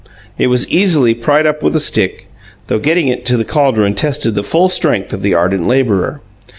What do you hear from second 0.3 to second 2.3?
It was easily pried up with a stick;